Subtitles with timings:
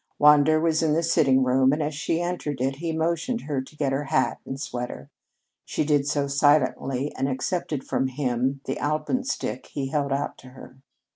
[0.17, 3.75] Wander was in the sitting room and as she entered it he motioned her to
[3.77, 5.11] get her hat and sweater.
[5.63, 10.77] She did so silently and accepted from him the alpenstock he held out to her.